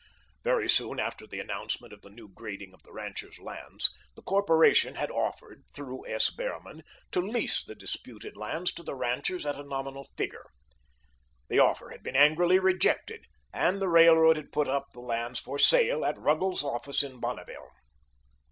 [0.43, 4.95] Very soon after the announcement of the new grading of the ranchers' lands, the corporation
[4.95, 6.31] had offered, through S.
[6.31, 6.81] Behrman,
[7.11, 10.47] to lease the disputed lands to the ranchers at a nominal figure.
[11.49, 15.59] The offer had been angrily rejected, and the Railroad had put up the lands for
[15.59, 17.69] sale at Ruggles's office in Bonneville.